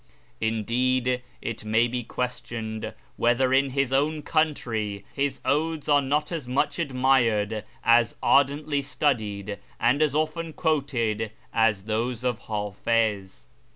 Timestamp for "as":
6.31-6.47, 7.83-8.15, 10.01-10.15, 11.53-11.83